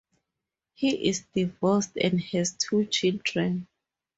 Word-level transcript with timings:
He 0.73 1.09
is 1.09 1.27
divorced 1.31 1.95
and 1.97 2.19
has 2.19 2.53
two 2.55 2.85
children. 2.85 3.67